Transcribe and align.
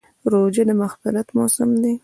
روژه 0.31 0.63
د 0.67 0.69
مغفرت 0.81 1.27
موسم 1.35 1.69
دی. 1.83 1.93